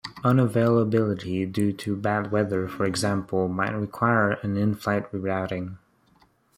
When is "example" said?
2.85-3.47